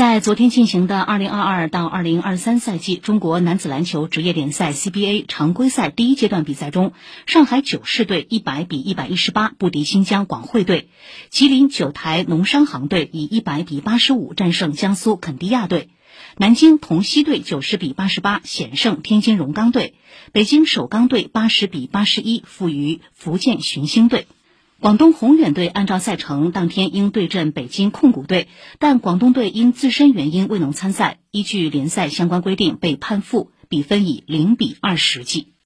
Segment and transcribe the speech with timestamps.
[0.00, 6.94] 在昨天进行的2022到2023赛季中国男子篮球职业联赛 CBA 常规赛第一阶段比赛中，
[7.26, 10.88] 上海九市队100比118不敌新疆广汇队，
[11.28, 15.90] 吉林九台农商行队以100比85战胜江苏肯迪亚队，
[16.38, 19.92] 南京同曦队90比88险胜天津荣钢队，
[20.32, 24.26] 北京首钢队80比81负于福建寻星队。
[24.80, 28.48] 广东宏远队按照赛程当天应对阵北京控股队，
[28.78, 35.52] 但广东队因自身原因未能参赛，依据联赛相关规定被判负，比分以零比二十计。